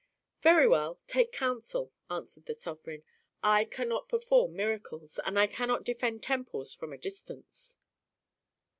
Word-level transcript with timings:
"Very 0.41 0.67
well, 0.67 0.99
take 1.05 1.31
counsel," 1.31 1.91
answered 2.09 2.47
the 2.47 2.55
sovereign. 2.55 3.03
"I 3.43 3.65
cannot 3.65 4.09
perform 4.09 4.55
miracles, 4.55 5.19
and 5.23 5.37
I 5.37 5.45
cannot 5.45 5.83
defend 5.83 6.23
temples 6.23 6.73
from 6.73 6.91
a 6.91 6.97
distance." 6.97 7.77